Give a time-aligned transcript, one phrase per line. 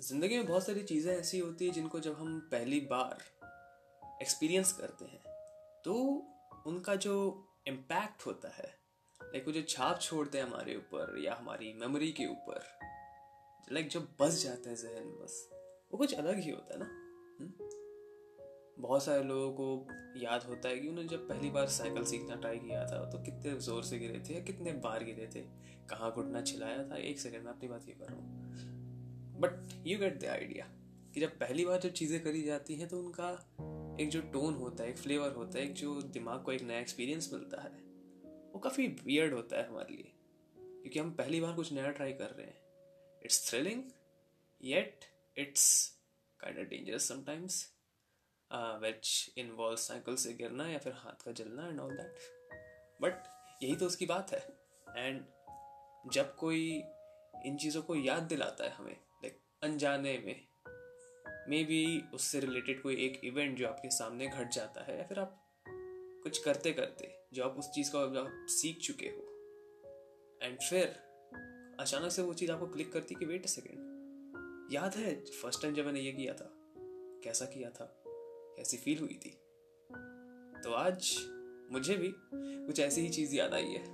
[0.00, 3.18] ज़िंदगी में बहुत सारी चीज़ें ऐसी होती है जिनको जब हम पहली बार
[4.22, 5.20] एक्सपीरियंस करते हैं
[5.84, 5.94] तो
[6.66, 8.74] उनका जो इम्पैक्ट होता है
[9.22, 12.62] लाइक वो जो छाप छोड़ते हैं हमारे ऊपर या हमारी मेमोरी के ऊपर
[13.72, 15.48] लाइक जो बस जाता है जहन बस,
[15.92, 16.86] वो कुछ अलग ही होता है ना
[17.40, 17.52] हुँ?
[18.78, 19.86] बहुत सारे लोगों को
[20.18, 23.60] याद होता है कि उन्होंने जब पहली बार साइकिल सीखना ट्राई किया था तो कितने
[23.60, 25.40] ज़ोर से गिरे थे कितने बार गिरे थे,
[25.86, 28.48] कहाँ घुटना छिलाया था, एक सेकेंड में अपनी बात ये कर रहा हूँ
[29.38, 30.66] but you get the idea
[31.14, 33.30] कि जब पहली बार जब चीज़ें करी जाती हैं तो उनका
[34.00, 36.78] एक जो टोन होता है, एक फ्लेवर होता है, एक जो दिमाग को एक नया
[36.78, 37.70] एक्सपीरियंस मिलता है।
[38.52, 40.12] वो काफ़ी वियर्ड होता है हमारे लिए।
[40.54, 43.82] क्योंकि हम पहली बार कुछ नया ट्राई कर रहे हैं। It's thrilling
[44.60, 45.04] yet
[45.36, 45.66] it's
[46.40, 47.64] kind of dangerous sometimes
[48.82, 52.14] which involve cycle से गिरना या फिर हाथ का जलना एंड ऑल दैट
[53.02, 53.28] बट
[53.62, 54.46] यही तो उसकी बात है।
[54.96, 55.24] एंड
[56.12, 56.82] जब कोई
[57.46, 58.96] इन चीज़ों को याद दिलाता है हमें
[59.62, 60.46] अनजाने में।
[61.48, 65.18] मे बी उससे रिलेटेड कोई एक इवेंट जो आपके सामने घट जाता है या फिर
[65.18, 65.36] आप
[66.22, 69.24] कुछ करते करते जो आप उस चीज़ को आप सीख चुके हो।
[70.42, 70.84] एंड फिर
[71.80, 75.74] अचानक से वो चीज़ आपको क्लिक करती कि वेट अ सेकेंड याद है फ़र्स्ट टाइम
[75.74, 76.50] जब मैंने ये किया था,
[77.24, 79.30] कैसा किया था, कैसी फील हुई थी?
[80.62, 81.14] तो आज
[81.72, 83.84] मुझे भी कुछ ऐसी ही चीज़ याद आई है,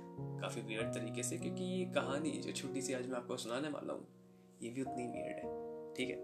[0.41, 3.93] काफ़ी वियर्ड तरीके से, क्योंकि ये कहानी जो छोटी सी आज मैं आपको सुनाने वाला
[3.93, 4.24] हूँ
[4.61, 6.15] ये भी उतनी वियर्ड है, ठीक है?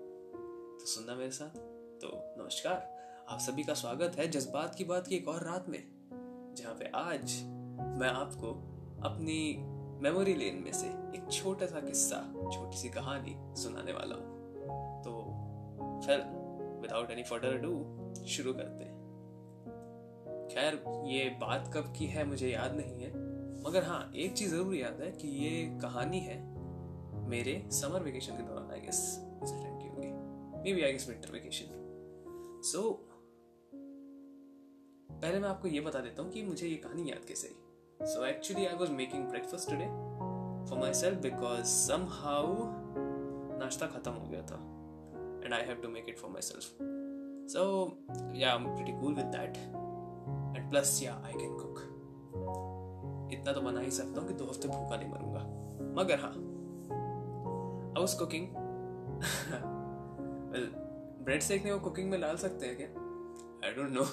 [0.78, 1.58] तो सुनना मेरे साथ।
[2.02, 5.84] तो नमस्कार, आप सभी का स्वागत है जज्बात की बात की एक और रात में,
[6.58, 7.42] जहाँ पे आज
[8.00, 8.52] मैं आपको
[9.10, 9.58] अपनी
[10.04, 12.22] मेमोरी लेन में से एक छोटा सा किस्सा,
[12.54, 16.24] छोटी सी कहानी सुनाने वाला हूँ। तो फिर
[16.82, 19.00] विदाउट एनी फर्दर डू शुरू करते हैं।
[20.48, 23.10] खैर, ये बात कब की है मुझे याद नहीं है,
[23.68, 26.51] मगर हाँ एक चीज़ ज़रूर याद है कि ये कहानी है
[27.32, 29.00] मेरे समर वेकेशन के दौरान आई गेस
[29.44, 30.08] उस टाइम की होगी।
[30.74, 32.82] Maybe I guess winter vacation so
[35.12, 38.26] पहले मैं आपको ये बता देता हूँ कि मुझे ये कहानी याद कैसे आई। So
[38.26, 39.86] actually I was making breakfast today
[40.70, 41.64] for myself because
[42.12, 42.54] somehow
[43.60, 44.60] नाश्ता खत्म हो गया था।
[45.46, 46.78] And I have to make it for myself
[47.54, 47.64] so
[48.36, 49.58] yeah I am pretty cool with that
[50.58, 51.78] and plus yeah I can cook
[53.34, 55.44] इतना तो बना ही सकता हूँ कि दो हफ़्ते भूखा नहीं मरूँगा।
[56.02, 56.34] मगर हाँ
[57.92, 58.48] आई वॉज़ कुकिंग
[61.26, 62.88] ब्रेड सेकने को कुकिंग में डाल सकते हैं क्या?
[63.68, 64.04] आई डोंट नो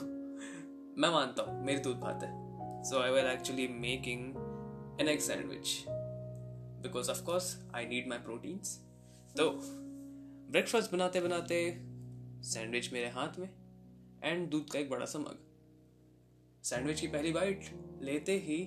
[1.03, 2.31] मैं मानता हूँ, मेरी दूध बात है।
[2.85, 5.85] So I were actually making an egg sandwich
[6.83, 8.77] because of course I need my proteins
[9.37, 9.51] तो
[10.51, 11.61] ब्रेकफास्ट बनाते बनाते
[12.45, 13.49] सैंडविच मेरे हाथ में
[14.25, 15.39] एंड दूध का एक बड़ा सा मग।
[16.65, 17.71] सैंडविच की पहली बाइट
[18.03, 18.59] लेते ही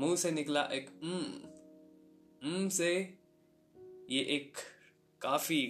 [0.00, 3.19] मुँह से निकला एक उम उम से
[4.10, 4.56] ये एक
[5.22, 5.62] काफ़ी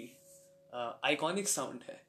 [1.05, 2.01] आइकॉनिक साउंड है,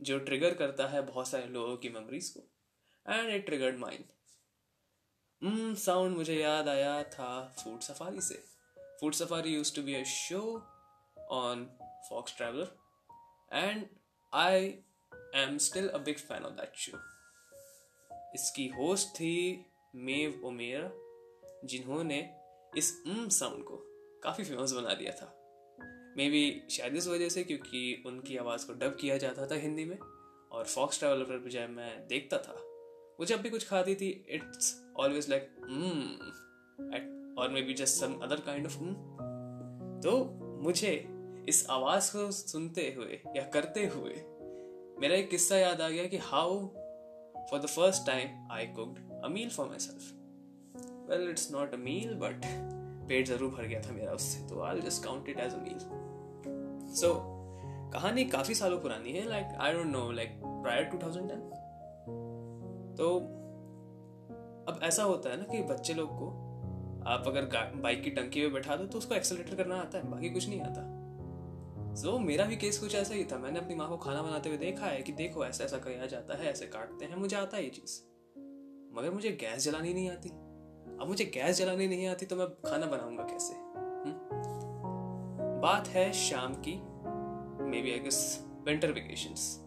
[0.00, 2.40] जो ट्रिगर करता है बहुत सारे लोगों की मेमोरीज को।
[3.06, 4.04] And it triggered mind
[5.76, 8.34] sound मुझे याद आया था फ़ूड सफारी से।
[9.00, 10.42] Food safari use to be a show
[11.30, 11.64] on
[12.08, 12.76] Fox Traveller
[13.52, 13.86] and
[14.32, 14.66] I
[15.42, 16.98] am still a big fan of that show
[18.34, 19.34] इसकी होस्ट थी
[19.94, 20.90] मेव ओमेरा
[21.64, 22.20] जिन्होंने
[22.72, 23.82] इस साउंड को
[24.24, 25.32] काफ़ी फ़ेमस बना दिया था।
[26.16, 29.84] मे बी शायद इस वजह से क्योंकि उनकी आवाज़ को डब किया जाता था हिंदी
[29.84, 29.98] में,
[30.52, 32.52] और फॉक्स ट्रैवलर पर जब मैं देखता था,
[33.20, 35.42] वो जब भी कुछ खाती थी इट्स ऑलवेज लाइक
[37.38, 38.78] और maybe just some other kind of
[40.02, 40.24] तो
[40.62, 40.92] मुझे
[41.48, 44.14] इस आवाज़ को सुनते हुए या करते हुए
[45.00, 46.58] मेरा एक किस्सा याद आ गया कि how
[47.50, 50.12] for the first time I cooked a meal for myself
[51.10, 52.40] well it's not a meal but
[53.08, 55.78] पेट ज़रूर भर गया था मेरा उससे तो I just count it as a meal
[56.94, 57.30] so
[57.92, 61.64] कहानी काफ़ी सालों पुरानी है like I don't know like prior 2010
[62.98, 63.18] तो
[64.68, 66.28] अब ऐसा होता है ना कि बच्चे लोग को
[67.06, 70.30] आप अगर बाइक की टंकी में बैठा दो तो उसको एक्सेलेटर करना आता है बाकी
[70.30, 71.00] कुछ नहीं आता।
[71.94, 74.48] सो so, मेरा भी केस कुछ ऐसा ही था मैंने अपनी माँ को खाना बनाते
[74.48, 77.56] हुए देखा है कि देखो ऐसा ऐसा किया जाता है ऐसे काटते हैं मुझे आता
[77.56, 78.00] है ये चीज़।
[78.98, 80.28] मगर मुझे गैस जलानी नहीं आती।
[81.00, 83.54] अब मुझे गैस जलानी नहीं आती तो मैं खाना बनाऊँगा कैसे?
[83.54, 84.14] हम्म?
[85.60, 86.74] बात है शाम की
[87.82, 89.58] maybe I guess winter vacations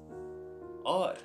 [0.85, 1.17] और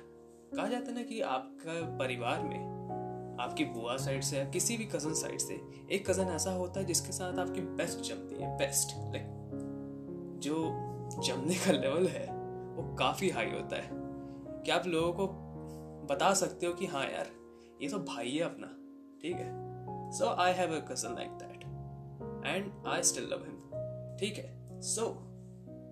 [0.55, 4.85] कहा जाता है ना कि आपका परिवार में, आपकी बुआ साइड से या किसी भी
[4.85, 5.61] कज़न साइड से,
[5.91, 9.27] एक कज़न ऐसा होता है जिसके साथ आपकी बेस्ट जमती है बेस्ट लाइक
[10.43, 10.69] जो
[11.23, 12.25] जमने का लेवल है,
[12.75, 13.89] वो काफ़ी हाई होता है
[14.63, 15.27] कि आप लोगों को
[16.13, 17.27] बता सकते हो कि हाँ यार,
[17.81, 18.67] ये तो भाई है अपना,
[19.21, 19.72] ठीक है
[20.13, 21.63] so I have a cousin like that
[22.45, 24.81] and I still love him ठीक है?
[24.81, 25.05] सो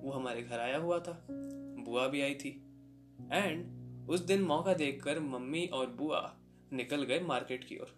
[0.04, 1.28] वो हमारे घर आया हुआ था।
[1.86, 2.50] बुआ भी आई थी।
[3.34, 6.38] एंड उस दिन मौका देखकर मम्मी और बुआ
[6.74, 7.96] निकल गए मार्केट की ओर।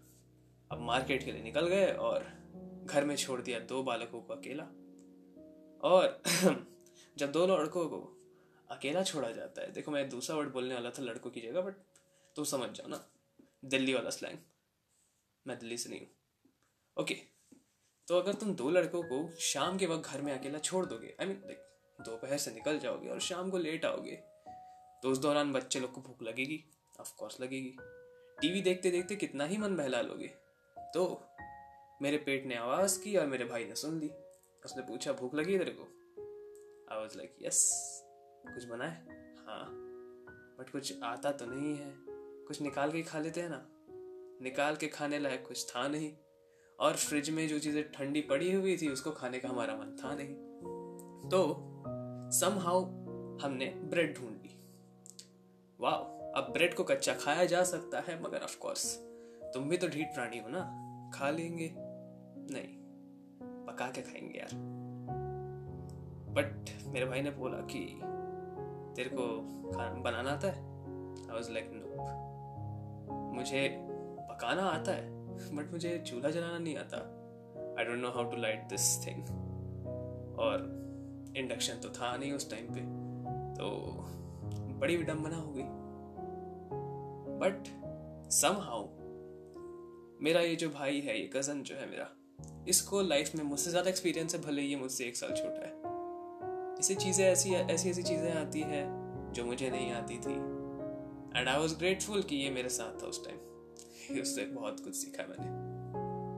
[0.72, 2.26] अब मार्केट के लिए निकल गए और
[2.86, 4.64] घर में छोड़ दिया दो बालकों को अकेला।
[5.84, 6.22] और
[7.18, 8.00] जब दो लड़कों को
[8.72, 11.76] अकेला छोड़ा जाता है, देखो मैं दूसरा वर्ड बोलने वाला था लड़कों की जगह बट
[12.36, 13.06] तू समझ जाओ ना,
[13.66, 14.38] दिल्ली वाला स्लैंग
[15.46, 16.10] मैं दिल्ली से नहीं हूँ।
[16.98, 17.14] ओके
[18.08, 21.28] तो अगर तुम दो लड़कों को शाम के वक्त घर में अकेला छोड़ दोगे आई
[21.28, 21.56] मीन
[22.00, 24.16] दोपहर से निकल जाओगे और शाम को लेट आओगे
[25.04, 26.64] तो उस दौरान बच्चे लोग को भूख लगेगी
[27.00, 27.76] ऑफकोर्स लगेगी।
[28.42, 30.28] टीवी देखते देखते कितना ही मन बहला लोगे।
[30.78, 31.04] तो
[32.02, 34.10] मेरे पेट ने आवाज़ की और मेरे भाई ने सुन ली।
[34.66, 35.84] उसने पूछा, भूख लगी तेरे को?
[36.92, 37.62] आई वॉज़ लाइक यस
[38.46, 38.92] कुछ बनाए
[39.48, 39.66] हाँ?
[40.60, 41.94] बट कुछ आता तो नहीं है।
[42.48, 43.66] कुछ निकाल के खा लेते हैं ना।
[44.42, 46.14] निकाल के खाने लायक कुछ था नहीं।
[46.80, 50.16] और फ्रिज में जो चीज़ें ठंडी पड़ी हुई थी, उसको खाने का हमारा मन था
[50.16, 50.36] नहीं।
[51.30, 51.56] तो
[52.32, 52.84] समहाउ
[53.38, 54.60] हमने ब्रेड ढूंढ। ली
[55.80, 55.94] वाह
[56.40, 58.98] अब ब्रेड को कच्चा खाया जा सकता है, मगर ऑफ़ कोर्स
[59.54, 60.80] तुम भी तो ढीठ प्राणी हो ना।
[61.14, 61.74] खा लेंगे।
[62.54, 62.78] नहीं,
[63.66, 64.50] पका के खाएँगे यार।
[66.30, 68.00] बट मेरे भाई ने बोला कि,
[68.96, 69.42] तेरे को
[69.72, 70.64] खाना, बनाना आता है?
[71.30, 71.84] आई वाज लाइक नो
[73.34, 73.90] मुझे
[74.34, 76.98] पकाना आता है बट मुझे चूल्हा जलाना नहीं आता।
[77.80, 79.20] I don't know how to light this thing
[80.40, 80.72] और
[81.38, 82.82] इंडक्शन तो था नहीं उस टाइम पे
[83.56, 83.70] तो
[84.80, 85.64] बड़ी विडम्बना हो गई।
[87.40, 87.68] बट
[88.32, 88.84] समहाउ
[90.22, 92.08] मेरा ये जो भाई है, ये कज़न जो है मेरा,
[92.68, 95.72] इसको लाइफ में मुझसे ज़्यादा एक्सपीरियंस है, भले ये मुझसे एक साल छोटा है।
[96.80, 98.84] इसे चीज़ें, ऐसी ऐसी ऐसी चीज़ें आती है
[99.34, 100.36] जो मुझे नहीं आती थी।
[101.40, 103.38] एंड आई वॉज़ ग्रेटफुल कि ये मेरे साथ था उस टाइम
[104.22, 105.52] उससे बहुत कुछ सीखा मैंने।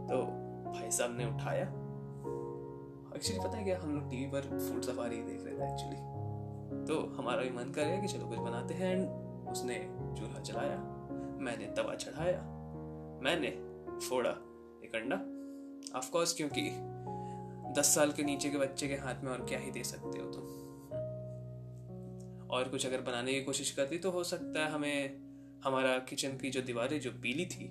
[0.07, 0.21] तो
[0.71, 1.63] भाई साहब ने उठाया।
[3.15, 5.99] एक्चुअली पता है क्या, हम लोग टीवी पर फ़ूड सफारी देख रहे थे एक्चुअली
[6.85, 9.75] तो हमारा भी मन कर कि चलो कुछ बनाते हैं एंड उसने
[10.19, 10.77] चूल्हा चलाया
[11.39, 12.41] मैंने तवा चढ़ाया,
[13.23, 13.49] मैंने
[13.99, 14.29] फोड़ा
[14.85, 15.15] एक अंडा।
[15.97, 16.69] ऑफकोर्स क्योंकि
[17.79, 20.31] दस साल के नीचे के बच्चे के हाथ में और क्या ही दे सकते हो
[20.31, 20.43] तुम।
[22.49, 25.24] और कुछ अगर बनाने की कोशिश करती तो हो सकता है हमें
[25.65, 27.67] हमारा किचन की जो दीवारें जो पीली थी,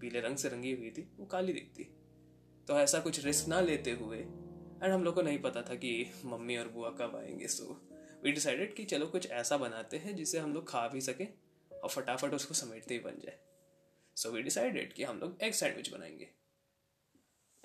[0.00, 1.84] पीले रंग से रंगी हुई थी, वो काली दिखती।
[2.68, 6.10] तो ऐसा कुछ रिस्क ना लेते हुए एंड हम लोग को नहीं पता था कि
[6.24, 7.64] मम्मी और बुआ कब आएँगे सो
[8.24, 11.26] वी डिसाइडेड कि चलो कुछ ऐसा बनाते हैं जिसे हम लोग खा भी सकें
[11.78, 13.38] और फटाफट उसको समेटते ही बन जाए।
[14.16, 16.30] सो वी डिसाइडेड कि हम लोग एग सैंडविच बनाएँगे।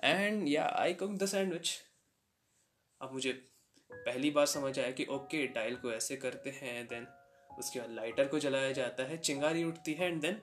[0.04, 1.80] एंड या आई कुक द सैंडविच
[3.00, 3.32] अब मुझे
[3.92, 7.06] पहली बार समझ आया कि ओके टाइल को ऐसे करते हैं देन
[7.58, 10.40] उसके बाद लाइटर को जलाया जाता है, चिंगारी उठती है एंड देन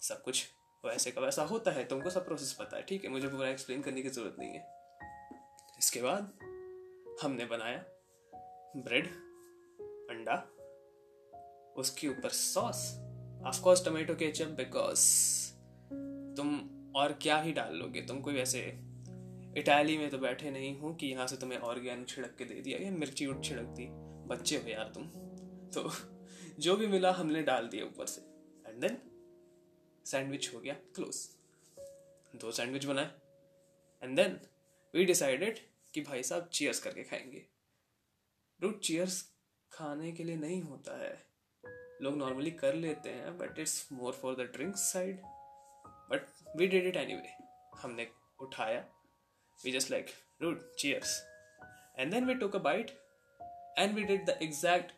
[0.00, 0.46] सब कुछ
[0.84, 3.10] वैसे का वैसा होता है, तुमको सब प्रोसेस पता है, ठीक है?
[3.10, 4.66] मुझे पूरा एक्सप्लेन करने की ज़रूरत नहीं है।
[5.78, 6.32] इसके बाद
[7.22, 7.84] हमने बनाया
[8.76, 9.06] ब्रेड
[10.10, 10.36] अंडा,
[11.76, 12.86] उसके ऊपर sauce
[13.46, 15.02] of course tomato ketchup because
[16.36, 16.58] तुम
[16.96, 18.02] और क्या ही डाल लोगे?
[18.02, 18.60] तुम कोई वैसे
[19.56, 22.78] इटाली में तो बैठे नहीं हूँ कि यहाँ से तुम्हें ऑर्गेनिक छिड़क के दे दिया
[22.78, 23.86] या मिर्ची उठ छिड़क दी।
[24.28, 25.04] बच्चे हो यार तुम।
[25.70, 25.82] तो
[26.58, 28.20] जो भी मिला हमने डाल दिया ऊपर से।
[28.70, 28.98] एंड देन
[30.06, 31.28] सैंडविच हो गया क्लोज
[32.36, 33.10] दो सैंडविच बनाए।
[34.02, 34.38] एंड देन
[34.94, 35.58] वी डिसाइडेड
[35.94, 37.44] कि भाई साहब चीयर्स करके खाएँगे।
[38.60, 39.22] डूड चीयर्स
[39.72, 41.16] खाने के लिए नहीं होता है।
[42.02, 45.20] लोग नॉर्मली कर लेते हैं but it's more for the drinks side
[46.10, 47.32] but we did it anyway
[47.78, 48.08] हमने
[48.42, 48.84] उठाया।
[49.58, 50.06] We just like
[50.42, 51.18] dude cheers
[51.98, 52.90] and then we took a bite
[53.78, 54.92] and we did the exact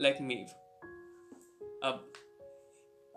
[0.00, 0.46] like Maeve
[1.84, 2.12] अब,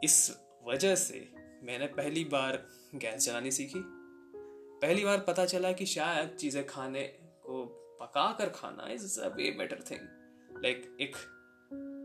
[0.04, 1.28] इस वजह से
[1.64, 2.58] मैंने पहली बार
[2.96, 3.82] गैस जलानी सीखी।
[4.82, 7.04] पहली बार पता चला कि शायद चीज़ें खाने
[7.46, 7.64] को
[8.02, 11.16] पका कर खाना is a way better thing like एक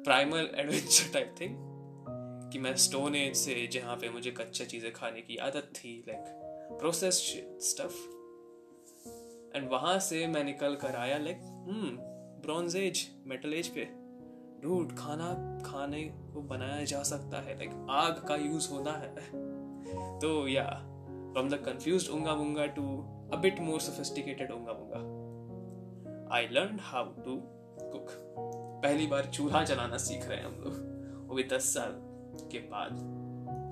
[0.04, 1.56] प्राइमल एडवेंचर टाइप थिंग
[2.52, 6.78] कि मैं स्टोन एज से जहाँ पे मुझे कच्चा चीज़ें खाने की आदत थी लाइक
[6.78, 7.22] प्रोसेस
[7.70, 7.96] स्टफ़
[9.56, 11.40] एंड वहाँ से मैं निकल कर आया like
[12.42, 14.05] bronze age metal age पे।
[14.64, 19.14] रूट खाना खाने को बनाया जा सकता है लाइक आग का यूज़ होना है।
[20.18, 20.64] तो या
[21.32, 22.82] फ्रॉम द कंफ्यूज उंगा मुंगा to
[23.32, 27.36] a bit more sophisticated उंगा मुंगा I learn how to
[27.82, 28.06] cook
[28.82, 30.96] पहली बार चूल्हा जलाना सीख रहे हैं हम लोग।
[31.28, 31.92] वो भी दस साल
[32.52, 32.90] के बाद।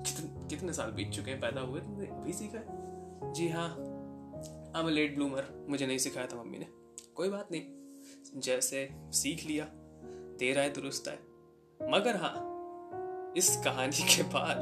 [0.07, 1.39] कितने कितने साल बीत चुके हैं?
[1.39, 3.69] पैदा हुए तुमने अभी सीखा है। जी हाँ
[4.75, 6.67] आई लेट ब्लूमर मुझे नहीं सिखाया था मम्मी ने।
[7.15, 7.63] कोई बात नहीं।
[8.39, 9.65] जैसे सीख लिया।
[10.39, 11.17] तेरा है दुरुस्त है।
[11.79, 12.33] मगर हाँ
[13.37, 14.61] इस कहानी के बाद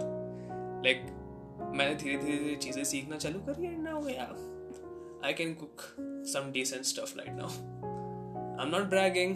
[0.86, 1.06] लाइक
[1.76, 4.34] मैंने धीरे धीरे धीरे चीज़ें सीखना चालू करी and now yeah
[5.24, 5.84] I can cook
[6.30, 7.50] some decent stuff right now.
[8.60, 9.36] I'm not bragging,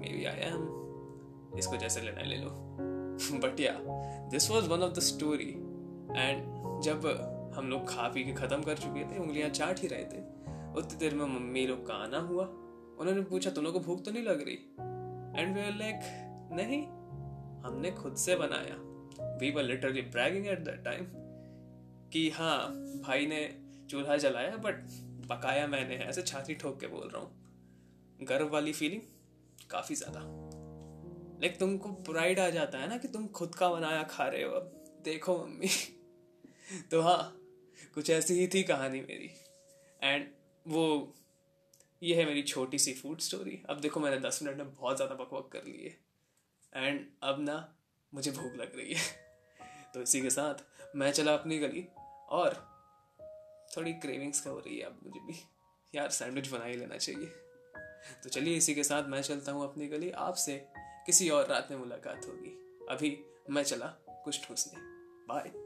[0.00, 0.64] maybe I am.
[1.58, 2.50] इसको जैसे लेना ले लो।
[3.38, 3.72] But yeah
[4.30, 5.50] this was one of the story
[6.16, 6.42] and
[6.84, 7.06] जब
[7.56, 10.20] हम लोग खा पी के ख़त्म कर चुके थे उंगलियाँ चाट ही रहे थे
[10.78, 12.44] उतनी देर में मम्मी लोग का आना हुआ।
[13.00, 14.58] उन्होंने पूछा तुम लोग को भूख तो नहीं लग रही?
[15.36, 16.00] एंड वी लाइक
[16.52, 16.82] नहीं,
[17.62, 18.76] हमने खुद से बनाया.
[19.38, 21.06] We were literally bragging at that time
[22.12, 22.68] कि हाँ
[23.06, 23.58] भाई ने
[23.90, 24.74] चूल्हा जलाया बट
[25.28, 27.30] पकाया मैंने, ऐसे छाती ठोक के बोल रहा हूँ।
[28.22, 29.02] गर्व वाली फीलिंग
[29.70, 30.20] काफ़ी ज़्यादा।
[31.40, 34.50] लाइक तुमको प्राइड आ जाता है ना कि तुम खुद का बनाया खा रहे हो।
[34.50, 35.68] अब देखो मम्मी।
[36.90, 37.36] तो हाँ
[37.94, 39.30] कुछ ऐसी ही थी कहानी मेरी।
[40.02, 40.26] एंड
[40.68, 41.14] वो
[42.04, 45.14] ये है मेरी छोटी सी फ़ूड स्टोरी अब देखो मैंने दस मिनट में बहुत ज़्यादा
[45.14, 45.98] बकवक कर ली है.
[46.76, 47.74] एंड अब ना
[48.14, 49.02] मुझे भूख लग रही है.
[49.94, 50.54] तो इसी के साथ
[50.96, 51.86] मैं चला अपनी गली
[52.28, 52.54] और
[53.76, 55.34] थोड़ी क्रेविंग्स का हो रही है अब मुझे भी.
[55.94, 57.26] यार सैंडविच बना ही लेना चाहिए.
[58.22, 60.10] तो चलिए इसी के साथ मैं चलता हूँ अपनी गली.
[60.10, 60.68] आपसे
[61.06, 62.86] किसी और रात में मुलाकात होगी.
[62.90, 63.86] अभी मैं चला
[64.24, 64.80] कुछ ठूसने.
[65.28, 65.63] बाय